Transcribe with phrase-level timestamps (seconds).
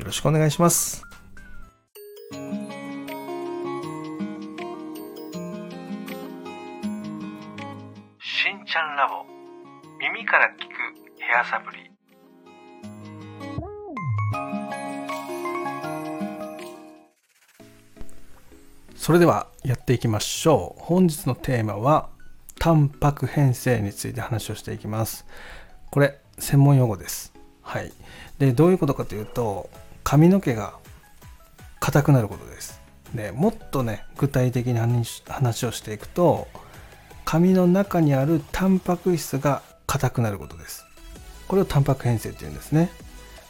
[0.00, 1.02] よろしくお願いします。
[8.18, 9.26] しんちゃんラボ。
[9.98, 10.70] 耳から聞く
[11.20, 11.90] ヘアサプリ。
[18.96, 20.82] それではやっていきましょう。
[20.82, 22.08] 本日のテーマは
[22.58, 25.26] タンパク変性について話をしていきます。
[25.90, 27.34] これ専門用語です。
[27.60, 27.92] はい、
[28.38, 29.68] でどういうことかというと
[30.04, 30.74] 髪の毛が
[31.80, 32.80] 硬くなることです。
[33.14, 36.46] でもっとね具体的に話をしていくと
[37.24, 40.84] 髪の中にあるタンパク質が硬くなることです。
[41.48, 42.90] これをタンパク変性っていうんですね。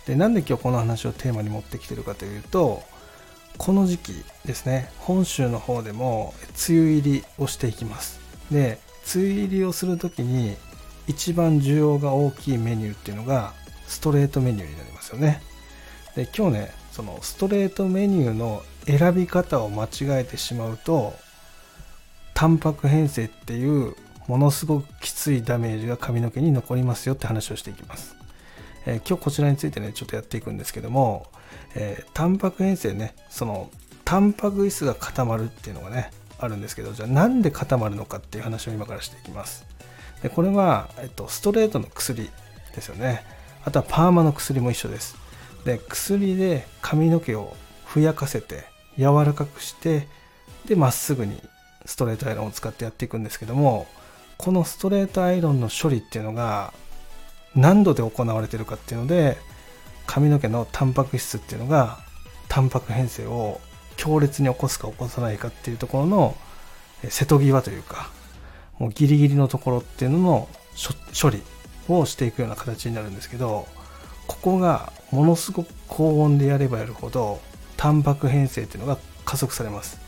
[0.07, 2.83] でなんで今日この話をテーマに持ってきてるかというと
[3.59, 6.33] この時期ですね本州の方でも
[6.69, 8.21] 梅雨入りをしていきます。
[8.51, 8.79] で
[9.15, 10.57] 梅雨入りをする時に
[11.07, 13.53] 一番需要が大きいメニューっていうのが
[13.87, 15.43] ストレートメニューになりますよね。
[16.17, 21.15] で今日ねそのストレートメニューの選び方を間違えてしまうと
[22.35, 23.95] タンパク変性っていう
[24.27, 28.17] ものすごくきついダメージが髪の毛に残りますよって話をしていきます。
[28.87, 31.27] えー、今日こちらについてねちょっとやっていくんですけども、
[31.75, 33.71] えー、タンパク変性ねその
[34.05, 39.67] タンパク質が固まるっていうのがねあるんですけどじゃあなんで固まるのかっていう話を今からしていきます。
[40.23, 42.31] でこれは、えっと、ストレートの薬
[42.75, 43.25] ですよね。
[43.65, 45.17] あとはパーマの薬も一緒です
[45.65, 48.65] で薬で髪の毛をふやかせて
[48.97, 50.07] 柔らかくして
[50.67, 51.41] でまっすぐに
[51.87, 53.87] ストレートアイロンを使ってやっていくんですけども
[54.37, 56.73] このストレートアイロンの処理っていうのが
[57.55, 59.37] 何度で行われてるかっていうので
[60.07, 61.99] 髪の毛のタンパク質っていうのが
[62.49, 63.61] タンパク変性を
[63.97, 66.37] 強烈に起こすか起こさないかっていうところの
[67.09, 68.11] 瀬戸際というか
[68.79, 70.49] もうギリギリのところっていうのの
[71.21, 71.43] 処理
[71.89, 73.67] をしていくような形になるんですけど
[74.31, 77.41] ここがものすごく高温でやればやるほど
[77.77, 79.99] タンパク変性っていうのが加速されます。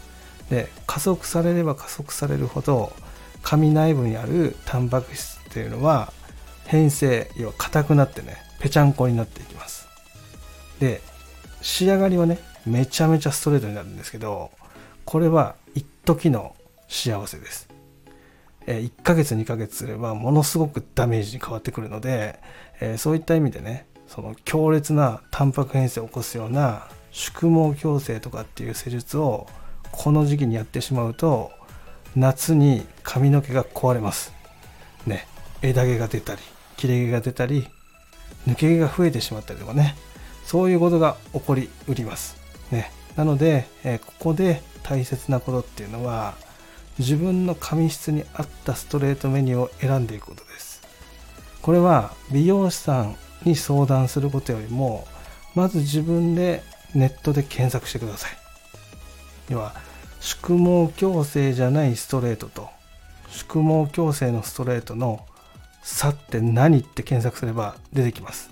[0.49, 2.93] で加速されれば加速されるほど
[3.43, 6.13] 髪内部にあるタンパク質っていうのは
[6.67, 9.89] 変性要は硬くなってねぺちゃんこになっていきます。
[10.79, 11.01] で
[11.61, 14.53] 仕上がりはねめちゃめちゃストレートになるんですけど
[15.05, 16.55] これは一時の
[16.87, 17.69] 幸せです。
[18.67, 22.39] 1ヶ月2ヶ月すればものすごくダメージに変わってくるので、
[22.81, 29.47] えそういった意味でねその強烈なタンパク変性を起こすような宿毛矯正とかっていう施術を
[29.91, 31.51] この時期にやってしまうと
[32.15, 34.35] 夏に髪の毛が壊れます。
[35.07, 35.27] ね
[35.63, 36.43] 枝毛が出たり
[36.77, 37.67] 切れ毛が出たり
[38.47, 39.97] 抜け毛が増えてしまったりとかね。
[40.45, 42.37] そういうことが起こりうります。
[42.71, 46.35] ねなので、えここで大切なことっていうのは
[46.99, 50.83] 自分の髪質に合ったストレートメニューを選んでいくことです。
[51.63, 55.07] これは美容師さんに相談することよりも
[55.55, 56.63] まず自分で
[56.95, 58.31] ネットで検索してください。
[59.49, 59.75] 要は
[60.21, 62.69] 宿毛矯正じゃないストレートと
[63.29, 65.27] 宿毛矯正のストレートの
[65.83, 68.51] 差って何って検索すれば出てきます。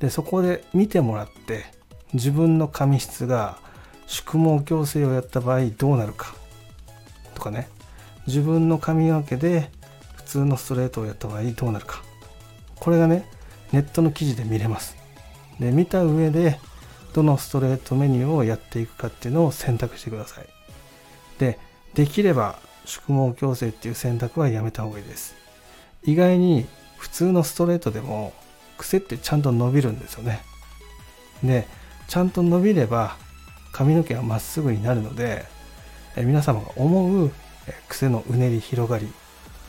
[0.00, 1.66] でそこで見てもらって
[2.12, 3.58] 自分の髪質が
[4.06, 6.34] 宿毛矯正をやった場合どうなるか。
[7.34, 7.68] とかね。
[8.26, 9.70] 自分の髪の毛で
[10.16, 12.02] 普通のストレートをやった場合どうなるか。
[12.80, 13.28] これがね
[13.72, 14.96] ネットの記事で見れます。
[15.60, 16.58] で見た上で
[17.14, 20.46] どのストレートメニューをやっていくかっていうのを選択してください。
[21.38, 21.58] で
[21.94, 25.34] できれば宿毛矯正っていう選択はやめた方がいいです。
[26.02, 26.66] 意外に
[26.98, 28.32] 普通のストレートでも
[28.78, 30.42] 癖ってちゃんと伸びるんですよね。
[31.42, 31.66] で
[32.08, 33.16] ちゃんと伸びれば
[33.72, 35.44] 髪の毛がまっすぐになるので
[36.16, 37.32] 皆様が思う
[37.88, 39.12] 癖のうねり広がり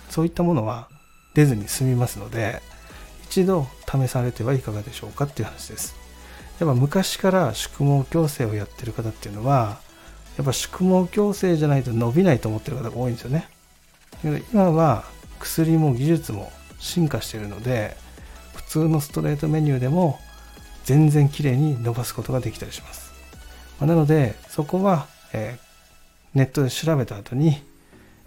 [0.09, 0.87] そういったものは
[1.33, 2.61] 出ずに済みますので
[3.23, 5.95] 一度試されてはいかがでしょうかっていう話です。
[6.59, 9.79] やっぱ昔から宿毛矯正をやってる方っていうのは
[10.37, 13.47] やっぱ宿毛矯正じゃないと伸びないと思ってる方が多いんですよね。
[14.51, 15.05] 今は
[15.39, 17.95] 薬も技術も進化しているので
[18.55, 20.19] 普通のストレートメニューでも
[20.83, 23.11] 全然綺麗に伸ばすことができたりします、
[23.79, 25.59] まなのでそこは、え
[26.33, 27.61] ネットで調べた後に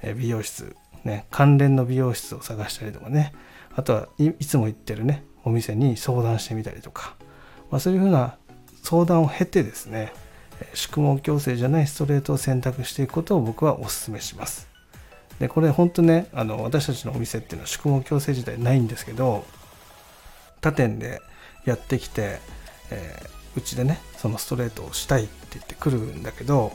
[0.02, 3.32] え美容室、ね、関連の美容室を探したりとかね。
[3.76, 7.14] あとはいつも行ってるねお店に相談してみたりとか、
[7.70, 8.36] まあ、そういうふうな
[8.82, 10.12] 相談を経てですね
[10.74, 14.68] 宿毛矯正じゃないストレートを選択していくことを僕はお勧めします。
[15.38, 19.46] でこれ本当ねあの私たちのお店っていうのは宿毛矯正自体ないんですけど
[20.60, 21.22] 他店で
[21.64, 22.40] やってきて、
[22.90, 26.72] えー、うちでねそのストレートをしたいって言ってくるんだけど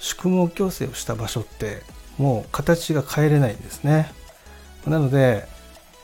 [0.00, 1.82] 宿毛矯正をした場所って
[2.18, 4.10] もう形が変えれないんですね。
[4.84, 5.46] なので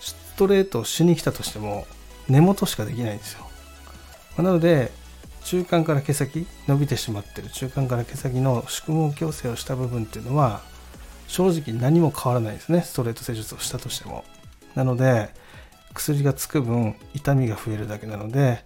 [0.01, 1.87] ストレートをしに来たとしても
[2.29, 3.47] 根元しかできないんですよ。
[4.39, 4.93] なので
[5.45, 10.63] 中間から毛先伸びてしまってる中間から毛先の宿毛矯正をした部分っていうのは
[11.29, 12.81] 正直何も変わらないですね。
[12.83, 14.25] ストレート施術をしたとしても。
[14.75, 15.29] なので
[15.93, 18.65] 薬がつく分痛みが増えるだけなので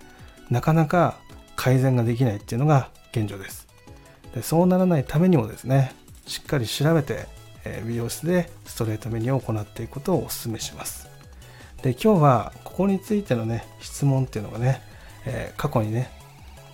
[0.51, 1.19] なかなか
[1.57, 3.67] 改善ができないっていうのが現状です。
[4.35, 5.93] でそうならないためにもですね
[6.27, 7.27] しっかり調べて
[7.87, 11.09] 美容室でストレートメニューを行っていくことをお勧めします。
[11.83, 14.81] で今日はこについてのね質問っていうのがね、
[15.27, 16.13] えー、過去にね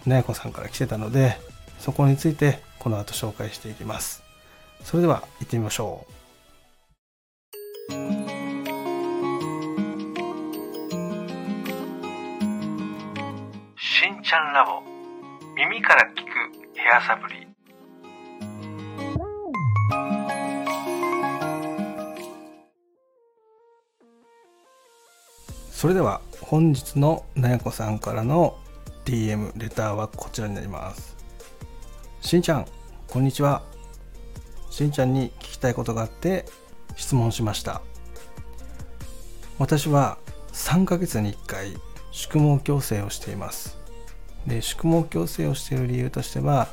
[0.05, 1.39] なやこさんから来てたので
[1.79, 4.23] そこについてこの後紹介していきます。
[4.83, 7.93] それでは行ってみましょう。
[13.79, 14.83] しんちゃんラボ。
[15.57, 17.44] 耳から聞くヘアサプリ。
[25.85, 28.57] それでは本日のなやこさんからの
[29.05, 31.15] DM レターはこちらになります。
[32.23, 32.67] しんちゃん
[33.07, 33.63] こんにちは。
[34.71, 36.47] しんちゃんに聞きたいことがあって
[36.97, 37.83] 質問しました。
[39.59, 40.17] 私は
[40.55, 41.77] 3ヶ月に1回
[42.13, 43.77] 宿毛矯正をしています。
[44.47, 46.69] で宿毛矯正をしている理由としては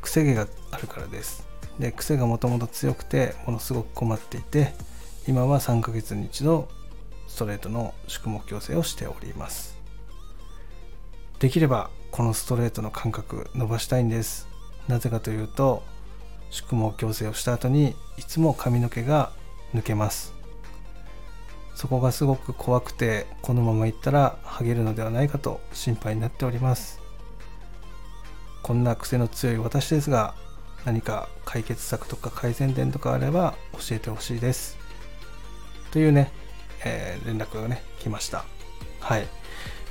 [0.00, 1.46] 癖毛があるからです。
[1.78, 4.72] で癖がもともと強くてものすごく困っていて
[5.28, 6.70] 今は3ヶ月に一度
[7.32, 9.78] ストレートの宿毛矯正をしております。
[11.38, 14.48] できればこのストレートの感覚伸ばしたいんです。
[14.86, 15.82] なぜかというと
[16.50, 19.32] 宿毛矯正をした後にいつも髪の毛が
[19.74, 20.34] 抜けます。
[21.74, 27.00] そこがすごく怖くてこのままいったら剥げるのではないかと心配になっております。
[28.62, 30.34] こんな癖の強い私ですが
[30.84, 34.76] 何か解決策とか改善点とかあれば教えてほしいです。
[35.92, 36.30] というね
[36.84, 38.44] えー、連絡がね来ました。
[39.00, 39.26] はい、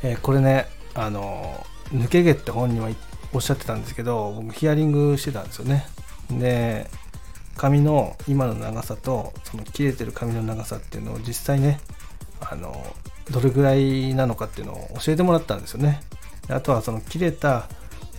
[0.04, 2.90] えー、これねあの抜け毛って本人は
[3.34, 5.86] おっしゃってたんですけど僕ヒアリングしてたんですよね。
[6.32, 6.90] で
[7.58, 11.80] 髪の今の長さとその切れてる髪の長さっていうのを実際ね
[12.40, 12.74] あの
[13.30, 16.02] どれぐらいなのかっていうのを教えてもらったんですよね。
[16.50, 17.68] あとはその切れた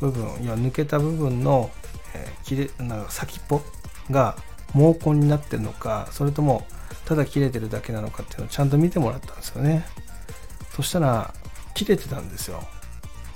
[0.00, 1.70] 部分いや抜けた部分の、
[2.14, 3.60] えー、切れなんか先っぽ
[4.10, 4.36] が
[4.72, 6.66] 毛根になってるのかそれとも
[7.04, 9.84] ただ切れてるだけなのかっていうのをちゃんと見てもらったんですよね。
[10.74, 11.34] そしたら
[11.74, 12.62] 切れてたんですよ。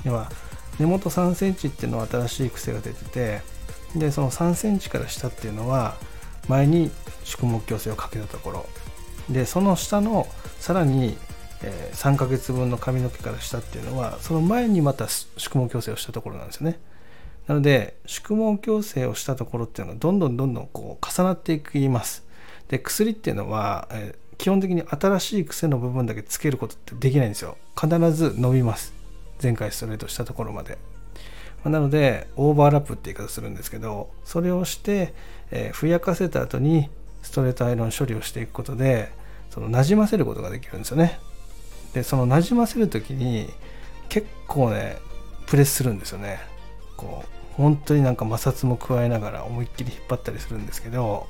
[0.05, 0.31] 要は
[0.79, 3.41] 根元3センチっていうのは新しい癖が出てて
[3.95, 5.97] でその3センチから下っていうのは
[6.49, 6.91] 前に
[7.25, 8.67] 宿毛矯正をかけたところ。
[9.31, 10.29] でその下の
[10.61, 11.17] さらに、
[11.63, 16.79] え、3ヶ月分の髪の毛から下っていうのはその前にまた宿毛矯正をしたところなんですよね。
[17.49, 22.26] なので宿毛矯正をしたところっていうのはどんどんどんどんこう重なっていきます。
[22.69, 27.57] で薬っていうのは、えー、基本的に新しい癖の部分だけつけることってできないんですよ。
[27.81, 28.93] 必ず伸びます。
[29.43, 30.79] 前回ストレートしたところまで。
[31.65, 35.15] なのでオーバーラップって言い方するんですけどそれをして、
[35.51, 36.89] えー、ふやかせた後に
[37.23, 39.11] ストレートアイロン処理をしていくことで
[39.51, 41.19] その馴染ませることができるんですよね。
[41.93, 43.49] でその馴染ませる時に
[44.09, 44.99] 結構ね
[45.47, 46.39] プレスするんですよね。
[46.97, 51.27] こう本当になんか摩擦も加えながら思いっきり引っ張ったりするんですけど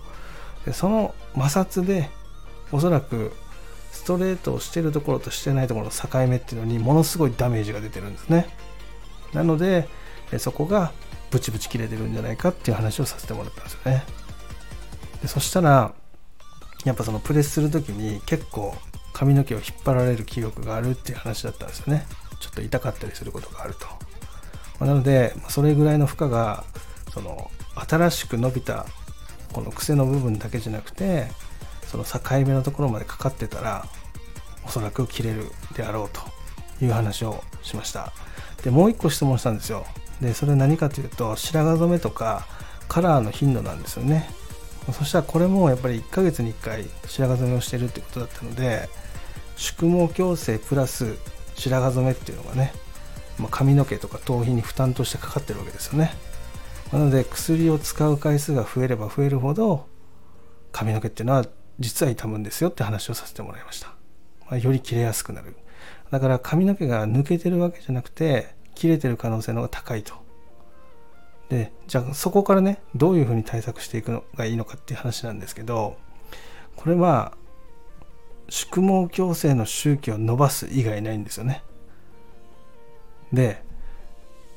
[0.73, 2.11] その摩擦で
[2.73, 3.33] おそらく
[3.93, 8.47] ストレートをしてるところとしてないところの境目っていうのにものすごいダメージが出てるんですね。
[9.33, 9.89] なので
[10.39, 10.93] そこが
[11.31, 14.05] ブチブチ切れてるんじゃないかっていう話をさせてもらったんですよね。
[15.23, 15.93] でそしたら
[16.85, 18.75] やっぱそのプレスする時に結構
[19.13, 22.07] 髪の毛を引っ張られる気力があるっていう話だったんですよね。
[22.39, 23.87] ちょっと痛かったりすることがあると。
[24.79, 26.65] まなのでそれぐらいの負荷が
[27.13, 27.51] その
[27.89, 28.87] 新しく伸びた
[29.53, 31.29] この癖の部分だけじゃなくて
[31.87, 33.87] その境目のところまでかかってたら
[34.65, 38.13] おそらく切れるであろうという話をしました。
[38.65, 39.87] でもう一個質問したんですよ。
[40.21, 42.47] でそれ何かというと白髪染めとか
[42.89, 44.29] カラーの頻度なんですよね。
[44.93, 48.89] そしたらこれもやっぱり1ヶ月に1回白髪染めをしてるってことだったので
[49.57, 51.17] 宿毛矯正プラス
[51.57, 52.73] 白髪染めっていうのがね、
[53.39, 56.13] まあ、髪の毛とか頭皮に負担としてかかってるわけですよね。
[56.93, 59.87] なので薬を使う回数が増えれば増えるほど
[60.73, 61.47] 髪の毛っていうのは
[61.79, 63.89] 実は傷むんですよって話をさせてもらいました、
[64.49, 65.57] まあ、より切れやすくなる
[66.11, 70.15] だから髪の毛が抜けてるわけじゃなくて切れてる可能性の方が高いと。
[71.49, 75.97] でじゃあそこからねどういうふうに対策していくのがいいのかっていう話なんですけど
[76.75, 77.33] これは
[78.49, 81.63] 宿毛矯正の周期を伸ばす以外ないんですよね。
[83.33, 83.63] で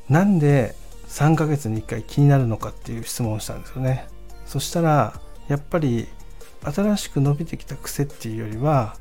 [0.10, 0.76] なんで
[1.10, 4.08] 3ヶ月に1回気になるのかっていう質問をしたんですよね。
[4.46, 6.08] そしたらやっぱり
[6.64, 8.96] 新しく伸びてきた癖っていうよりは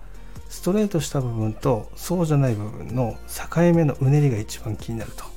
[0.49, 3.17] ストレートした部分とそうじゃない部分の
[3.53, 5.29] 境目のうねりが一番気になるとっ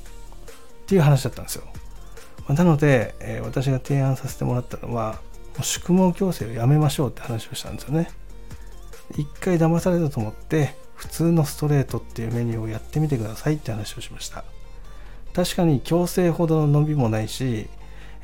[0.87, 1.63] ていう話だったんですよ。
[2.47, 5.19] なので、えー、私が提案させてもらったのは
[5.61, 8.09] 宿毛矯正をやめましょうって話をしたんですよね。
[9.17, 14.43] 一回騙されたと思って普通のストレートっていうメニューをやってみてくださいって話をしました
[15.33, 17.67] 確かに矯正ほどの伸びもないし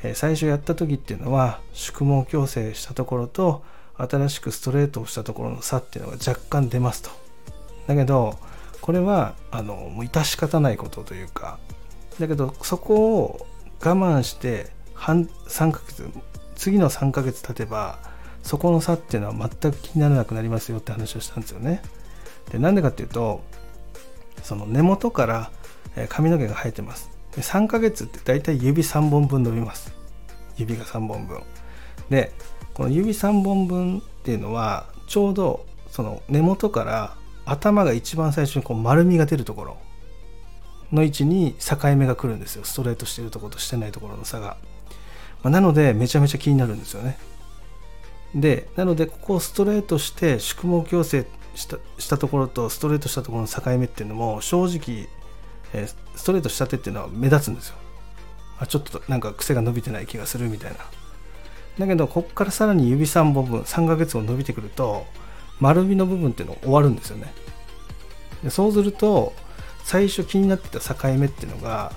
[0.02, 3.62] え最初やった時っていうのは宿毛矯正したところと
[3.96, 7.10] 新しくストレートをしたところの差っていうのが若干出ますと
[7.86, 8.38] だけど
[8.80, 11.58] これはあのもう致し方ないことというか
[12.20, 13.46] だけどそこを
[13.80, 16.08] 我慢して半3ヶ月
[16.54, 17.98] 次の3ヶ月経てば
[18.42, 21.82] そこの差っていうのは全く気にならなくなりますよって話をしたんですよね。
[22.50, 23.42] でなんでかっていうと
[24.42, 25.50] その根元から
[26.08, 27.10] 髪の毛が生えてます。
[27.34, 29.92] で3ヶ月って大体指3本分伸びます。
[30.56, 31.42] 指が3本分。
[32.10, 32.32] で
[32.74, 39.76] この指3本分っていうのはちょうどその根元から頭が一番最初にこう丸みが出るところ
[40.92, 44.56] の位置に境目が来るんですよストレートしてるところとしてないところの差が、
[45.42, 47.18] まあ、なのでめちゃめちゃ気になるんですよね
[48.34, 55.08] でなのでここをストレートして宿毛矯正したしたところとストレートしたところの境目っていうのも正直、
[55.72, 57.76] えー、ストレートしたてっていうのは目立つんですよ。
[58.58, 60.78] あちょっとなんか癖が伸びてない気がするみたいな。
[61.78, 65.06] だけどここからさらに指3本分3ヶ月後伸びてくると
[65.60, 67.32] 丸みの部分っていうの終わるんですよね。
[68.42, 69.32] でそうすると
[69.84, 71.92] 最初気になってた境目っていうのが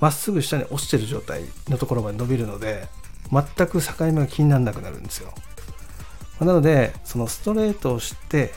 [0.00, 2.88] まっすぐ下に落ちてる状態のところまで伸びるので
[3.30, 5.32] 全く境目が気にならなくなるんですよ。
[6.40, 8.52] なのでそのストレートをして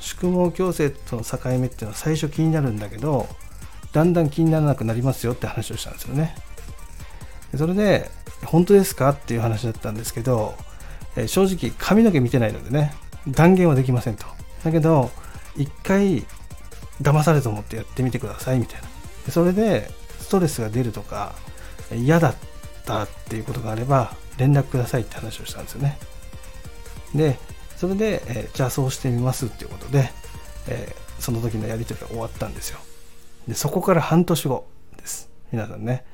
[0.00, 3.28] 宿毛矯正との境目っていうのは最初気になるんだけど
[3.92, 6.34] だんだん気にならなくなりますよって話をしたんですよね。
[7.56, 8.10] それで
[8.44, 10.54] 本当ですかっていう話だったんですけど
[11.16, 12.94] え正直髪の毛見てないのでね
[13.26, 14.26] 断言はできませんと。
[14.64, 15.10] だけど
[15.56, 16.26] 一回
[17.00, 18.88] 騙されと思ってやってみてくださいみたいな。
[19.30, 19.90] それで
[20.20, 21.34] ストレスが出るとか
[21.92, 22.34] 嫌だっ
[22.84, 25.98] たっていうことがあれば連絡くださいって話をしたんですよね。
[27.14, 27.38] で
[27.78, 30.10] それで、え、じゃあそうしてみますっていうことで、
[30.66, 32.80] え、その時のやり取りが終わったんですよ。
[33.48, 35.30] でそこから半年後です。
[35.50, 36.04] 皆さんね。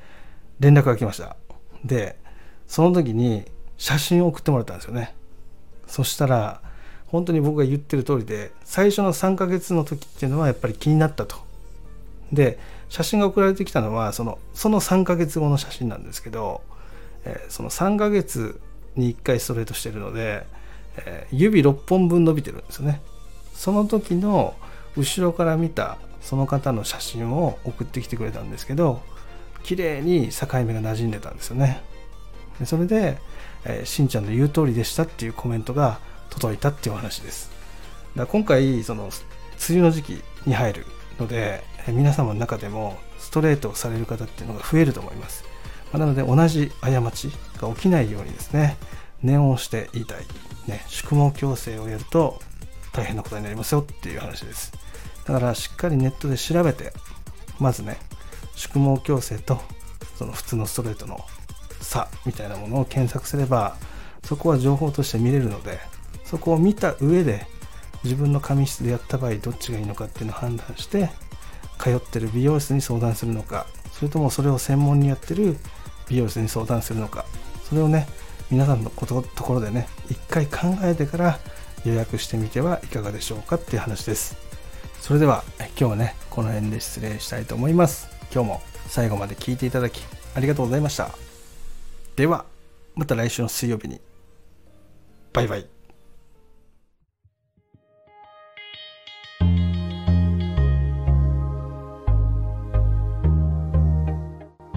[0.60, 1.36] 連絡が来ました。
[1.84, 2.16] で
[2.66, 3.44] その時に
[3.76, 5.14] 写真を送ってもらったんですよね。
[5.86, 6.62] そしたら
[7.06, 11.36] 本当に僕が言ってる通りで最初の3ヶ月の時っていうのはやっぱり気になったと。
[12.32, 16.62] で写真が送られてきたのはそのその3ヶ月後の写真なんですけど、
[17.24, 18.60] えー、その3ヶ月
[18.96, 20.46] に1回ストレートしてるので
[20.96, 23.00] えー、指6本分伸びてるんですよね。
[23.52, 24.54] その時の
[24.96, 29.02] 後ろから見たその方の写真を送ってきてくれたんですけど
[29.62, 31.82] 綺麗に境目が馴染んでたんですよね。
[32.58, 33.18] でそれで、
[33.64, 35.98] えー、しんちゃんの言う通りでしたっていうコメントが
[36.30, 37.50] 届いたっていうお話です。
[38.16, 39.12] だ今回その梅
[39.70, 40.86] 雨の時期に入る
[41.18, 45.44] ので、えー、皆様の中でもストレートをされる方っていうのが増えると思います、
[45.92, 48.76] まあ、なので同じ過ちが起きないようにですね
[49.22, 50.18] 念をして言いたい。
[50.66, 52.40] ね、宿毛矯正をやると
[52.92, 54.72] 大変なことになりますよっていう話です。
[55.26, 56.92] だからしっかりネットで調べて、
[57.58, 57.98] まずね、
[58.54, 59.60] 宿毛矯正と
[60.16, 61.20] その普通のストレートの
[61.80, 63.76] 差みたいなものを検索すれば、
[64.24, 65.78] そこは情報として見れるので、
[66.24, 67.46] そこを見た上で
[68.02, 71.10] 自分の髪質でやった場合どっちがいいのかっていうのを判断して、
[71.78, 75.56] 通ってる美容室に相談するのか、それともそれを専門にやってる
[76.08, 77.24] 美容室に相談するのか、
[77.68, 78.06] それをね、
[78.50, 81.38] 皆さんのことところでね一回考えてから
[81.84, 84.36] 予約してみてはいかがでしょうかっていう話です。
[85.04, 88.08] それでは今日はねこの辺で失礼したいと思います。
[88.32, 90.02] 今日も最後まで聞いていただき
[90.34, 91.10] ありがとうございました。
[92.16, 92.46] では
[92.94, 94.00] また来週の水曜日に。
[95.34, 95.66] バイバイ。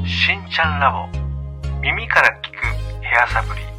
[0.05, 1.07] しんちゃんラボ
[1.79, 2.57] 耳から聞く
[3.01, 3.76] ヘアサプリ。